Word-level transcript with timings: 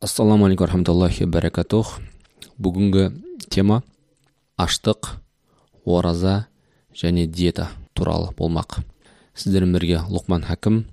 ассалаумағалейкум 0.00 0.64
рахматуллахи 0.64 1.26
баракатух 1.28 1.98
бүгінгі 2.56 3.10
тема 3.52 3.82
аштық 4.56 5.10
ораза 5.84 6.46
және 6.96 7.26
диета 7.26 7.66
туралы 7.92 8.30
болмақ. 8.38 8.78
Сіздермен 9.36 9.76
бірге 9.76 10.00
лұқман 10.08 10.46
хәкім 10.48 10.86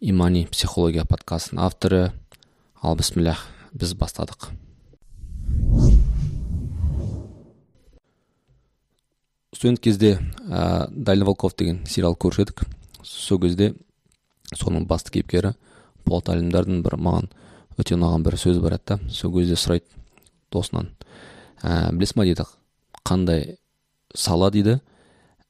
имани 0.00 0.46
психология 0.48 1.04
подкастының 1.04 1.60
авторы. 1.60 2.14
Ал 2.80 2.96
бісміллах 2.96 3.44
біз 3.76 3.92
бастадық. 4.00 4.48
Студент 9.52 9.80
кезде 9.80 10.16
ә, 10.48 10.88
дальный 10.88 11.26
волков 11.28 11.52
деген 11.54 11.84
сериал 11.84 12.16
көруші 12.16 12.48
едік 12.48 12.64
сол 13.04 13.44
кезде 13.44 13.74
соның 14.56 14.88
басты 14.88 15.18
кейіпкері 15.18 15.52
полат 16.08 16.32
әлімдардың 16.32 16.80
бір 16.80 16.96
маған 16.96 17.34
өте 17.78 17.96
ұнаған 17.96 18.24
бір 18.26 18.38
сөзі 18.38 18.62
бар 18.62 18.78
еді 18.78 18.94
да 18.94 18.98
сол 19.10 19.32
кезде 19.34 19.58
сұрайды 19.58 19.86
досынан 20.52 20.90
ә, 21.62 21.90
білесің 21.92 22.20
ба 22.20 22.26
дейді 22.28 22.46
қандай 23.04 23.56
сала 24.14 24.50
дейді 24.54 24.78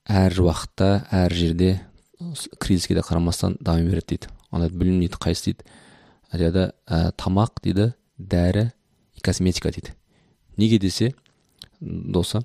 әр 0.08 0.36
уақытта 0.40 1.06
әр 1.12 1.34
жерде 1.34 1.80
кризиске 2.58 2.94
де 2.94 3.00
қарамастан 3.00 3.56
дами 3.60 3.88
береді 3.88 4.16
дейді 4.16 4.32
онда 4.50 4.68
білмеймін 4.70 5.06
дейді 5.06 5.20
қайсысы 5.20 5.52
дейді 5.52 5.64
айтады 6.30 6.72
ә, 6.86 7.12
тамақ 7.16 7.60
дейді 7.62 7.92
дәрі 8.18 8.70
косметика 9.22 9.70
дейді 9.70 9.94
неге 10.56 10.78
десе 10.78 11.14
досы 11.80 12.42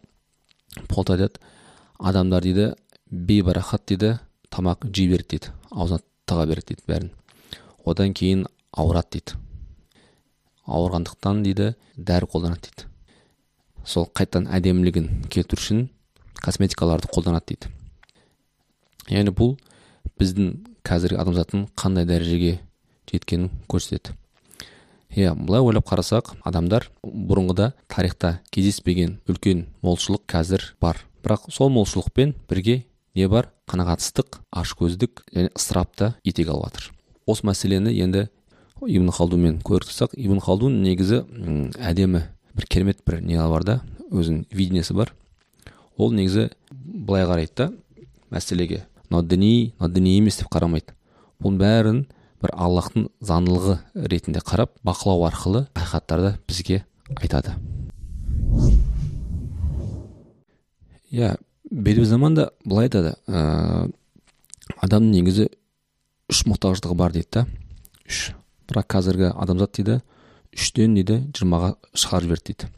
полт 0.88 1.10
айтады 1.10 1.40
адамдар 2.00 2.44
дейді 2.44 2.74
бейбарақат 3.12 3.86
дейді 3.88 4.18
тамақ 4.52 4.90
жей 4.94 5.10
береді 5.12 5.38
дейді 5.38 5.54
аузына 5.72 6.02
тыға 6.28 6.48
береді 6.50 6.74
дейді 6.76 6.88
бәрін 6.88 7.12
одан 7.86 8.14
кейін 8.14 8.48
ауырады 8.72 9.20
дейді 9.20 9.49
ауырғандықтан 10.70 11.44
дейді 11.44 11.74
дәрі 11.98 12.30
қолданады 12.30 12.70
дейді. 12.70 12.88
Сол 13.86 14.08
қайтадан 14.14 14.50
әдемілігін 14.54 15.10
келтіру 15.34 15.62
үшін 15.62 15.84
косметикаларды 16.44 17.10
қолданады 17.12 17.54
дейді. 17.54 17.72
Яғни 19.10 19.34
бұл 19.34 19.56
біздің 20.20 20.52
қазіргі 20.86 21.20
адамзаттың 21.22 21.68
қандай 21.80 22.06
дәрежеге 22.06 22.60
жеткенін 23.10 23.50
көрсетеді. 23.72 24.14
Иә 25.10 25.34
былай 25.34 25.64
ойлап 25.66 25.88
қарасақ 25.90 26.36
адамдар 26.46 26.86
бұрынғыда 27.02 27.72
тарихта 27.90 28.40
кездеспеген 28.54 29.18
үлкен 29.28 29.66
молшылық 29.82 30.28
қазір 30.30 30.76
бар. 30.82 31.02
Бірақ 31.24 31.50
сол 31.50 31.72
молшылықпен 31.74 32.36
бірге 32.50 32.84
не 33.16 33.28
бар? 33.28 33.50
Қанағатсыздық 33.70 34.38
ашкөздік 34.54 35.24
және 35.34 35.50
ысырап 35.58 35.96
та 35.98 36.14
етек 36.24 36.52
алып 36.54 36.70
жатыр. 36.70 36.92
Осы 37.26 37.48
мәселені 37.50 37.96
енді 37.98 38.28
ибн 38.88 39.12
халдунмен 39.12 39.60
көріп 39.66 39.90
тұрсақ 39.90 40.16
ибн 40.16 40.40
халдун 40.44 40.80
негізі 40.84 41.24
әдемі 41.80 42.24
бір 42.56 42.68
керемет 42.70 43.02
бір 43.08 43.20
не 43.22 43.38
бар 43.38 43.66
да 43.66 43.80
өзінің 44.10 44.46
видениесі 44.52 44.94
бар. 44.94 45.14
Ол 45.98 46.14
негізі 46.16 46.50
былай 46.72 47.26
қарайды 47.28 47.56
да 47.58 47.68
мәселеге 48.32 48.86
мынау 49.10 49.26
діни 49.26 49.74
мынау 49.80 49.94
діни 49.94 50.18
емес 50.20 50.40
деп 50.40 50.50
қарамайды. 50.54 50.96
Бұның 51.44 51.60
бәрін 51.60 52.02
бір 52.42 52.54
аллахтың 52.56 53.10
заңдылығы 53.20 53.80
ретінде 54.12 54.40
қарап 54.46 54.78
бақылау 54.86 55.28
арқылы 55.28 55.66
ақиқаттарды 55.76 56.38
бізге 56.48 56.84
айтады. 57.20 57.56
Иә 61.12 61.36
белгілі 61.70 62.06
заманда 62.06 62.50
былай 62.66 62.88
айтады 62.88 63.16
ә, 63.28 63.90
адамның 64.78 65.12
негізі 65.18 65.50
үш 66.30 66.46
мұқтаждығы 66.46 66.96
бар 66.96 67.16
дейді 67.16 67.30
да. 67.34 67.48
Үш. 68.06 68.30
Бірақ 68.70 68.88
қазіргі 68.94 69.32
адамзат 69.34 69.74
дейді 69.78 70.00
үштен 70.56 70.96
дейді 70.98 71.20
жиырмаға 71.34 71.74
шығарып 71.94 72.30
жіберді 72.30 72.54
дейді. 72.54 72.70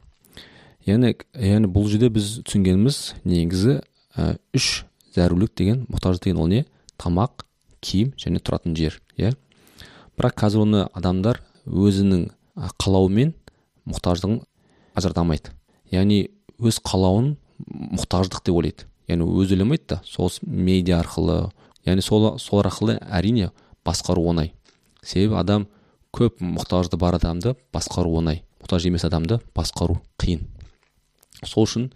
Яғни 0.88 1.14
яғни 1.36 1.70
бұл 1.72 1.88
жерде 1.92 2.10
біз 2.10 2.40
түсінгеніміз 2.48 3.00
негізі 3.28 3.82
ә, 4.16 4.38
үш 4.56 4.86
зәрулік 5.14 5.54
деген 5.58 5.86
мұқтаждық 5.92 6.24
деген 6.26 6.42
ол 6.42 6.50
не? 6.52 6.66
Тамақ 6.98 7.46
киім 7.84 8.14
және 8.18 8.42
тұратын 8.42 8.76
жер 8.78 8.98
иә? 9.18 9.34
Бірақ 10.18 10.38
қазір 10.42 10.66
оны 10.66 10.86
адамдар 10.98 11.42
өзінің 11.66 12.30
қалауымен 12.82 13.34
мұқтаждығын 13.90 14.42
ажырата 14.96 15.22
алмайды. 15.24 15.54
Яғни 15.92 16.30
өз 16.62 16.80
қалауын 16.86 17.36
мұқтаждық 17.98 18.44
деп 18.46 18.58
ойлайды. 18.58 18.88
Яғни 19.10 19.28
өзі 19.28 19.58
ойламайды 19.58 19.96
да 19.96 20.02
сол 20.08 20.32
медиа 20.42 21.02
арқылы 21.02 21.52
яғни 21.86 22.04
сол 22.06 22.62
арқылы 22.62 22.98
әрине 23.10 23.52
басқару 23.86 24.26
оңай. 24.30 24.54
Себебі 25.04 25.40
адам 25.40 25.68
көп 26.16 26.42
мұқтажды 26.44 26.98
бар 27.00 27.18
адамды 27.18 27.56
басқару 27.74 28.14
оңай. 28.20 28.42
Мұқтаж 28.62 28.88
емес 28.90 29.06
адамды 29.08 29.40
басқару 29.56 30.00
қиын. 30.22 30.44
Сол 31.44 31.66
үшін 31.66 31.88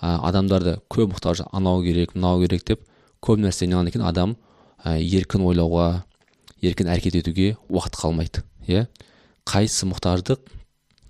ә, 0.00 0.18
адамдарды 0.20 0.78
көп 0.92 1.14
мұқтаж 1.14 1.44
анау 1.50 1.82
керек 1.84 2.14
мынау 2.14 2.42
керек 2.44 2.64
деп 2.68 2.84
көп 3.24 3.40
нәрсені 3.42 3.78
алған 3.78 3.90
екен 3.90 4.04
адам 4.04 4.36
ә, 4.84 4.98
еркін 5.00 5.46
ойлауға 5.48 6.04
еркін 6.62 6.90
әрекет 6.92 7.16
етуге 7.22 7.54
уақыт 7.68 7.96
қалмайды 7.98 8.44
иә? 8.68 8.86
Қайсысы 9.48 9.88
мұқтаждық 9.90 10.44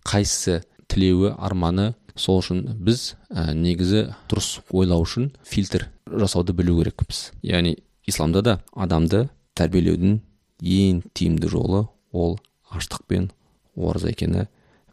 қайсысы 0.07 0.63
тілеуі 0.89 1.35
арманы 1.39 1.93
сол 2.15 2.41
үшін 2.43 2.65
біз 2.87 3.15
ә, 3.31 3.53
негізі 3.55 4.07
дұрыс 4.31 4.61
ойлау 4.71 5.05
үшін 5.05 5.33
фильтр 5.43 5.89
жасауды 6.07 6.55
білу 6.55 6.79
керекпіз. 6.81 7.33
Яғни 7.43 7.77
исламда 8.07 8.43
да 8.43 8.61
адамды 8.75 9.29
тәрбиелеудің 9.59 10.21
ең 10.63 11.03
тиімді 11.15 11.51
жолы 11.51 11.85
ол 12.15 12.39
аштық 12.71 13.05
пен 13.11 13.31
ораза 13.75 14.13
екені 14.15 14.47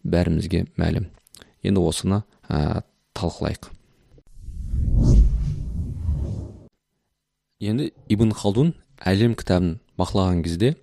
бәрімізге 0.03 0.65
мәлім. 0.81 1.07
Енді 1.61 1.83
осыны 1.85 2.23
ә, 2.49 2.81
талқылайық. 3.13 3.69
Енді 7.61 7.91
ибн 8.09 8.33
халдун 8.33 8.73
әлем 9.05 9.35
кітабын 9.37 9.77
бақылаған 10.01 10.41
кезде 10.41 10.73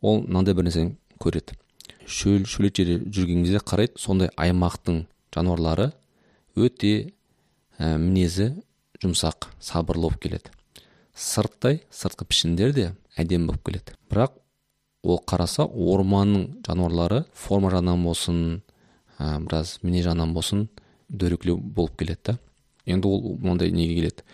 ол 0.00 0.22
мынандай 0.24 0.56
бір 0.56 0.70
нәрсені 0.70 0.96
көреді. 1.20 1.58
Шөл 2.08 2.46
шөлейт 2.48 2.80
жерде 2.80 2.98
жүрген 3.12 3.44
кезде 3.44 3.60
қарайды 3.60 4.00
сондай 4.00 4.32
аймақтың 4.40 5.04
жануарлары 5.34 5.90
өте 6.56 7.12
ә, 7.76 7.98
мінезі 8.00 8.54
жұмсақ 9.02 9.50
сабырлы 9.60 10.08
болып 10.08 10.22
келеді. 10.24 10.54
Сырттай 11.12 11.82
сыртқы 11.92 12.24
пішіндері 12.24 12.72
де 12.72 12.86
әдемі 13.20 13.50
болып 13.52 13.66
келеді. 13.68 13.98
Бірақ 14.08 14.38
ол 15.02 15.20
қараса 15.26 15.66
орманның 15.68 16.62
жануарлары 16.66 17.24
форма 17.32 17.70
жағынан 17.72 18.02
болсын 18.04 18.40
ә, 19.18 19.38
біраз 19.44 19.78
мінез 19.82 20.06
жағынан 20.08 20.34
болсын 20.34 20.68
дөрекілеу 21.08 21.58
болып 21.58 21.96
келеді 21.98 22.32
да. 22.32 22.38
Енді 22.86 23.08
ол 23.08 23.36
мынандай 23.38 23.70
неге 23.72 23.94
келеді? 23.94 24.24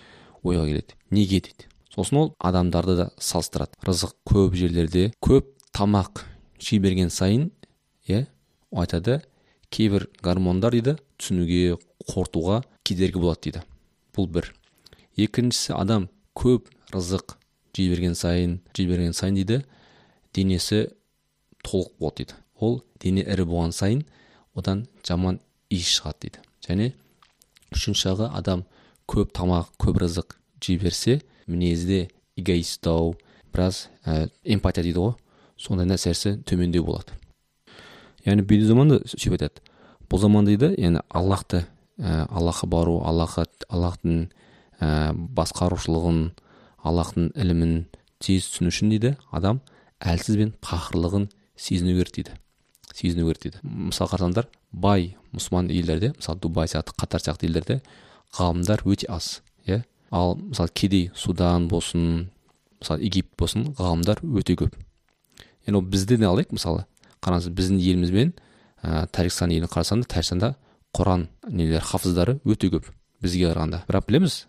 Ойға 0.43 0.67
келеді. 0.69 0.97
Неге 1.11 1.41
дейді? 1.41 1.69
Сосын 1.95 2.19
ол 2.19 2.33
адамдарды 2.39 2.97
да 2.97 3.11
салыстырады. 3.19 3.77
Рызық 3.87 4.17
көп 4.27 4.57
жерлерде 4.59 5.13
көп 5.23 5.53
тамақ 5.75 6.25
жей 6.59 6.81
берген 6.83 7.11
сайын 7.11 7.51
иә 8.09 8.27
айтады 8.75 9.21
кейбір 9.71 10.09
гормондар 10.23 10.75
дейді 10.75 10.97
түсінуге 11.19 11.79
қорытуға 12.09 12.63
кедергі 12.85 13.23
болады 13.23 13.49
дейді. 13.49 13.65
Бұл 14.15 14.29
бір. 14.31 14.53
Екіншісі 15.17 15.75
адам 15.77 16.09
көп 16.35 16.71
рызық 16.95 17.37
жей 17.77 17.91
берген 17.91 18.15
сайын 18.19 18.61
жей 18.75 18.89
берген 18.91 19.15
сайын 19.15 19.39
дейді 19.41 19.63
денесі 20.35 20.89
толық 21.65 21.95
болады 21.99 22.25
дейді. 22.25 22.35
Ол 22.61 22.83
дене 23.01 23.25
ірі 23.25 23.47
болған 23.49 23.73
сайын 23.73 24.05
одан 24.55 24.87
жаман 25.07 25.41
иіс 25.71 25.89
шығады 25.99 26.27
дейді. 26.27 26.45
Және 26.67 26.93
үшінші 27.75 28.15
адам 28.31 28.65
көп 29.07 29.33
тамақ 29.35 29.73
көп 29.79 30.01
рызық 30.03 30.37
жей 30.61 30.79
берсе 30.79 31.21
мінезде 31.47 32.09
эгоисттау 32.37 33.15
біраз 33.53 33.89
ә, 34.05 34.29
эмпатия 34.45 34.83
дейді 34.85 34.99
ғой. 34.99 35.15
Сондай 35.57 35.87
нәрсесі 35.87 36.39
төмендеу 36.47 36.85
болады. 36.85 37.15
Яғни 38.25 38.43
бұл 38.47 38.65
заманда 38.67 39.01
сөйтіп 39.05 39.37
айтады. 39.37 39.63
Бұл 40.09 40.23
заман 40.23 40.49
дейді 40.49 40.73
яғни 40.79 41.03
аллахты 41.09 41.65
ә, 41.99 42.27
аллахқа 42.29 42.67
бару 42.67 42.99
аллахқа 43.05 43.47
аллахтың 43.69 44.31
ә, 44.81 45.13
басқарушылығын 45.13 46.25
аллахтың 46.85 47.31
ілімін 47.37 47.85
тез 48.19 48.49
түсіну 48.51 48.73
үшін 48.73 48.91
дейді 48.95 49.15
адам 49.31 49.61
әлсіз 50.05 50.37
бен 50.39 50.53
пақырлығын 50.65 51.29
сезіну 51.57 51.97
керек 51.99 52.15
дейді. 52.15 52.37
Сезіну 52.95 53.27
керек 53.29 53.43
дейді. 53.43 53.61
Мысалы 53.63 54.13
қарасаңдар 54.13 54.49
бай 54.73 55.15
мұсылман 55.33 55.71
елдерде 55.73 56.13
мысалы 56.17 56.41
дубай 56.41 56.69
сияқты 56.69 56.95
қатар 56.99 57.23
сияқты 57.25 57.49
елдерде 57.49 57.81
ғалымдар 58.37 58.85
өте 58.85 59.09
аз 59.09 59.43
иә? 59.67 59.83
Ал 60.11 60.37
мысалы 60.37 60.71
кедей 60.75 61.11
судан 61.15 61.69
болсын 61.69 62.31
мысалы 62.81 63.03
египет 63.03 63.33
болсын 63.39 63.71
ғалымдар 63.79 64.21
өте 64.23 64.57
көп. 64.59 64.77
Енді 65.67 65.79
ол 65.81 65.87
бізде 65.87 66.19
де 66.21 66.29
алайық 66.29 66.53
мысалы 66.53 66.85
қараңыз 67.25 67.49
біздің 67.57 67.81
елімізбен 67.81 68.35
ә, 68.83 69.07
тәжікстан 69.09 69.55
елін 69.55 69.71
қарасаңдар 69.73 70.11
тәжікстанда 70.13 70.55
құран 70.95 71.29
нелер 71.49 71.83
хафыздары 71.83 72.39
өте 72.45 72.69
көп 72.71 72.91
бізге 73.25 73.49
қарағанда. 73.49 73.85
Бірақ 73.89 74.09
білеміз 74.11 74.45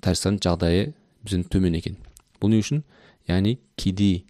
тәжікстанның 0.00 0.40
жағдайы 0.42 0.92
бізден 1.22 1.44
төмен 1.52 1.76
екен. 1.76 1.98
Бұл 2.40 2.54
не 2.54 2.62
үшін? 2.64 2.82
Яғни 3.28 3.58
кедей 3.76 4.24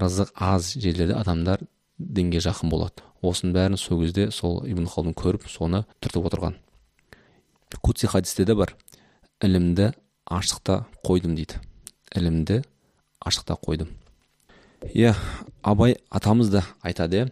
рызық 0.00 0.32
аз 0.34 0.72
жерлерде 0.74 1.16
адамдар 1.18 1.64
дінге 1.98 2.40
жақын 2.42 2.70
болады. 2.72 3.04
Осының 3.22 3.54
бәрін 3.54 3.78
сол 3.78 4.02
кезде 4.02 4.30
сол 4.30 4.62
ибн 4.66 4.86
халдун 4.86 5.14
көріп 5.14 5.48
соны 5.48 5.84
түртіп 6.00 6.28
отырған. 6.30 6.56
Кутси 7.82 8.06
хадисте 8.06 8.44
де 8.44 8.54
бар. 8.54 8.76
Ілімді 9.42 9.92
ашықта 10.26 10.84
қойдым 11.04 11.36
дейді. 11.36 11.60
Ілімді 12.14 12.62
ашықта 13.20 13.56
қойдым 13.58 13.90
иә 14.90 15.14
абай 15.62 15.96
атамыз 16.10 16.50
да 16.50 16.64
айтады 16.82 17.28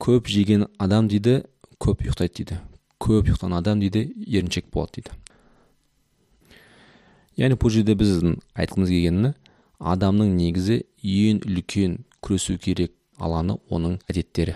көп 0.00 0.28
жеген 0.28 0.66
адам 0.78 1.08
дейді 1.08 1.42
көп 1.82 2.02
ұйықтайды 2.06 2.34
дейді. 2.38 2.58
Көп 3.02 3.28
ұйықтаған 3.28 3.58
адам 3.58 3.80
дейді 3.82 4.06
еріншек 4.26 4.70
болады 4.72 5.00
дейді. 5.00 5.16
Яғни 7.36 7.58
бұл 7.58 7.72
жерде 7.72 7.96
біздің 7.98 8.38
айтқымыз 8.54 8.92
келгені 8.92 9.34
адамның 9.82 10.34
негізі 10.38 10.82
ең 11.02 11.42
үлкен 11.46 11.98
күресу 12.22 12.56
керек 12.62 12.94
алаңы 13.18 13.58
оның 13.70 13.98
әдеттері. 14.10 14.54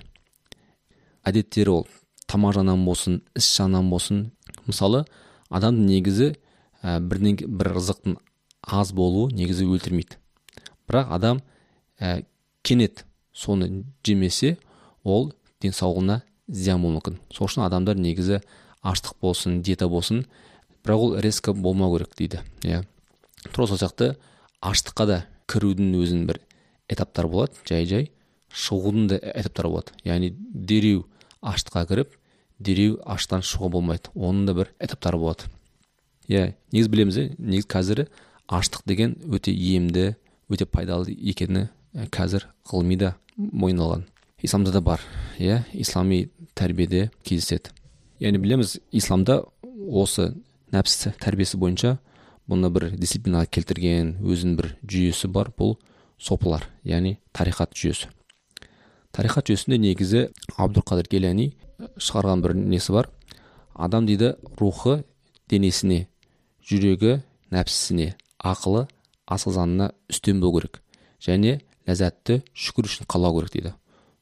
Әдеттері 1.27 1.73
ол 1.73 1.87
тамақ 2.31 2.57
жағынан 2.59 2.85
болсын 2.87 3.21
іс 3.39 3.49
жағынан 3.59 3.91
болсын. 3.91 4.23
Мысалы 4.67 5.05
адамның 5.51 5.91
негізі 5.91 6.31
ә, 6.83 7.01
бір 7.01 7.73
рызықтың 7.75 8.17
аз 8.67 8.93
болуы 8.95 9.33
негізі 9.35 9.67
өлтірмейді. 9.67 10.19
Бірақ 10.87 11.11
адам 11.15 11.43
ә, 11.99 12.25
кенет 12.63 13.05
соны 13.35 13.85
жемесе 14.07 14.57
ол 15.05 15.33
денсаулығына 15.63 16.23
зиян 16.49 16.83
болуы 16.83 17.01
мүмкін. 17.01 17.19
Сол 17.35 17.51
үшін 17.51 17.67
адамдар 17.67 17.99
негізі 17.99 18.41
аштық 18.87 19.19
болсын 19.23 19.61
диета 19.63 19.89
болсын. 19.91 20.25
Бірақ 20.85 21.03
ол 21.03 21.17
резко 21.19 21.55
болмау 21.55 21.97
керек 21.97 22.15
дейді 22.19 22.43
иә. 22.63 22.85
Тура 23.53 23.67
сол 23.67 23.79
сияқты 23.79 24.15
аштыққа 24.61 25.07
да 25.07 25.19
кірудің 25.51 25.95
өзінің 26.01 26.27
бір 26.31 26.41
этаптары 26.93 27.31
болады 27.31 27.67
жай 27.69 27.87
жай 27.87 28.11
шығудың 28.57 29.09
да 29.11 29.19
этаптары 29.21 29.71
болады. 29.71 29.93
Яғни 30.05 30.33
дереу 30.37 31.07
аштыққа 31.43 31.87
кіріп 31.91 32.15
дереу 32.59 33.01
аштан 33.05 33.45
шығуға 33.45 33.73
болмайды. 33.77 34.11
Оның 34.15 34.47
да 34.47 34.55
бір 34.57 34.73
этаптары 34.81 35.21
болады. 35.21 35.51
Иә 36.29 36.55
негізі 36.73 36.93
білеміз 36.93 37.19
иә 37.21 37.27
негізі 37.39 37.69
қазір 37.71 38.07
аштық 38.49 38.87
деген 38.87 39.17
өте 39.29 39.53
емді 39.53 40.15
өте 40.49 40.67
пайдалы 40.67 41.13
екені 41.13 41.69
қазір 42.15 42.49
ғылыми 42.71 42.97
да 42.97 43.15
мойындалған. 43.37 44.07
Исламда 44.43 44.73
да 44.73 44.81
бар 44.81 45.01
иә? 45.39 45.65
Ислами 45.73 46.31
тәрбиеде 46.55 47.11
кездеседі. 47.25 47.71
Яғни 48.21 48.41
білеміз 48.41 48.79
исламда 48.93 49.43
осы 49.63 50.33
нәпсі 50.73 51.13
тәрбиесі 51.21 51.59
бойынша 51.61 51.99
бұны 52.51 52.71
бір 52.71 52.91
дисциплина 52.97 53.45
келтірген 53.47 54.17
өзінің 54.23 54.57
бір 54.59 54.73
жүйесі 54.87 55.29
бар 55.33 55.51
бұл 55.57 55.77
сопылар 56.19 56.69
яғни 56.87 57.17
тарихат 57.37 57.75
жүйесі. 57.77 58.09
Тарихат 59.13 59.51
жүйесінде 59.51 59.79
негізі 59.83 60.27
абдулқадыр 60.57 61.09
гелани 61.11 61.51
шығарған 61.99 62.43
бір 62.45 62.55
несі 62.57 62.95
бар? 62.95 63.11
Адам 63.75 64.07
дейді 64.07 64.35
рухы 64.61 65.03
денесіне 65.51 66.07
жүрегі 66.67 67.21
нәпсісіне 67.55 68.15
ақылы 68.39 68.87
асқазанына 69.27 69.93
үстем 70.11 70.41
болу 70.41 70.61
керек 70.61 70.81
және 71.23 71.61
ләззатты 71.87 72.43
шүкір 72.55 72.89
үшін 72.91 73.09
қалау 73.11 73.41
керек 73.41 73.53
дейді. 73.53 73.75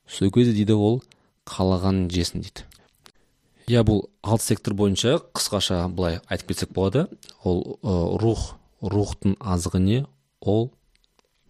Сол 0.07 0.31
кезде 0.33 0.53
дейді 0.57 0.77
ол 0.77 1.03
қалағанын 1.49 2.09
жесін 2.13 2.45
дейді. 2.45 2.65
Иә 3.71 3.85
бұл 3.87 4.05
алты 4.23 4.51
сектор 4.51 4.75
бойынша 4.77 5.19
қысқаша 5.37 5.87
былай 5.89 6.21
айтып 6.29 6.53
кетсек 6.53 6.73
болады. 6.77 7.07
Ол 7.43 7.79
ә, 7.83 8.19
рух 8.21 8.55
рухтың 8.81 9.37
азығы 9.41 9.81
не? 9.81 9.99
Ол 10.41 10.71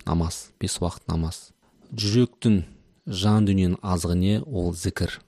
намаз 0.07 0.51
бес 0.61 0.79
уақыт 0.79 1.09
намаз. 1.11 1.51
Жүректің 1.91 2.63
жан 3.07 3.49
дүниенің 3.49 3.81
азығы 3.83 4.17
не? 4.19 4.35
Ол 4.41 4.73
зікір. 4.75 5.21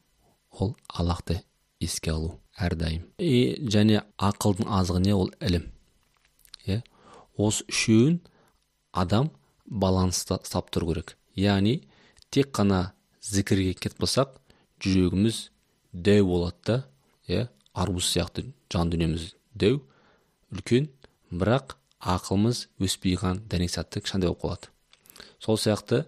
Ол 0.51 0.77
аллахты 0.89 1.43
еске 1.81 2.13
алу 2.13 2.37
әрдайым. 2.57 3.05
И 3.19 3.59
және 3.67 4.05
ақылдың 4.19 4.71
азығы 4.71 5.03
не? 5.03 5.15
Ол 5.15 5.33
ілім. 5.41 5.67
Иә. 6.67 6.83
Осы 7.37 7.67
үшеуін 7.69 8.21
адам 8.93 9.31
баланста 9.67 10.39
ұстап 10.39 10.71
тұру 10.71 10.93
керек. 10.93 11.17
Яғни 11.35 11.83
тек 12.31 12.55
қана 12.55 12.93
зікірге 13.21 13.75
кетіп 13.75 14.07
қалсақ 14.07 14.39
жүрегіміз 14.81 15.49
дәу 15.97 16.27
болады 16.29 16.57
да 16.67 16.77
иә? 17.29 17.49
Арбуз 17.73 18.09
сияқты 18.11 18.47
жан 18.73 18.91
дүниеміз 18.93 19.33
дәу 19.55 19.81
үлкен 20.53 20.89
бірақ 21.31 21.77
ақылымыз 22.01 22.67
өспей 22.83 23.17
қалған 23.17 23.43
дәнек 23.49 23.73
сәтті 23.73 24.03
кішкентай 24.05 24.29
болып 24.31 24.43
қалады. 24.43 24.69
Сол 25.41 25.57
сияқты 25.61 26.05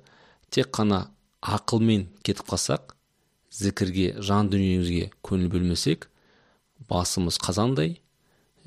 тек 0.50 0.70
қана 0.74 1.08
ақылмен 1.40 2.06
кетіп 2.22 2.48
қалсақ 2.52 2.94
зікірге 3.52 4.20
жан 4.20 4.50
дүниемізге 4.52 5.10
көңіл 5.24 5.48
бөлмесек 5.52 6.08
басымыз 6.88 7.40
қазандай 7.42 7.98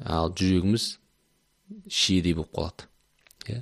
ал 0.04 0.34
жүрегіміз 0.34 0.98
шиедей 1.88 2.34
болып 2.34 2.54
қалады 2.56 2.90
иә? 3.48 3.62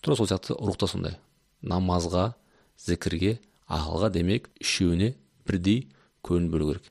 Тура 0.00 0.16
сол 0.16 0.28
сияқты 0.28 0.56
рух 0.58 0.80
сондай. 0.88 1.18
Намазға 1.62 2.34
зікірге 2.78 3.38
ақылға 3.68 4.10
демек 4.14 4.48
үшеуіне 4.62 5.14
бірдей 5.46 5.88
көңіл 6.28 6.50
бөлу 6.52 6.72
керек. 6.72 6.90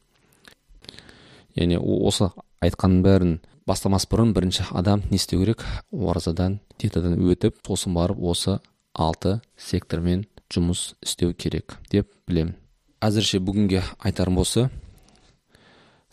Яғни 1.58 1.78
осы 1.80 2.32
айтқанның 2.62 3.04
бәрін 3.06 3.36
бастамас 3.68 4.08
бұрын 4.10 4.34
бірінші 4.36 4.68
адам 4.72 5.04
не 5.12 5.18
істеу 5.20 5.42
керек? 5.44 5.64
Оразадан 5.92 6.60
диетадан 6.80 7.18
өтіп 7.18 7.60
сосын 7.68 7.96
барып 7.98 8.22
осы 8.22 8.60
алты 8.94 9.40
сектормен 9.58 10.26
жұмыс 10.54 10.94
істеу 11.04 11.34
керек 11.34 11.78
деп 11.92 12.10
білемін. 12.28 12.56
Әзірше 13.04 13.42
бүгінге 13.44 13.84
айтарым 14.00 14.40
осы. 14.42 14.70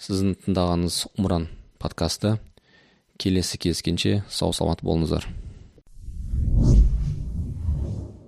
Сіздің 0.01 0.35
тыңдағаныңыз 0.45 0.99
умран 1.17 1.49
подкасты. 1.81 2.37
Келесі 3.17 3.61
кездескенше 3.63 4.23
сау 4.29 4.53
саламат 4.53 4.83
болыңыздар. 4.83 5.29